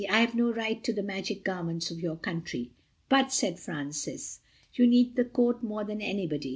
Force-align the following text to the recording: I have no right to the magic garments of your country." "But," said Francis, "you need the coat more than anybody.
I 0.09 0.21
have 0.21 0.33
no 0.33 0.51
right 0.51 0.83
to 0.83 0.91
the 0.93 1.03
magic 1.03 1.43
garments 1.43 1.91
of 1.91 1.99
your 1.99 2.15
country." 2.15 2.71
"But," 3.07 3.31
said 3.31 3.59
Francis, 3.59 4.39
"you 4.73 4.87
need 4.87 5.15
the 5.15 5.25
coat 5.25 5.61
more 5.61 5.83
than 5.83 6.01
anybody. 6.01 6.49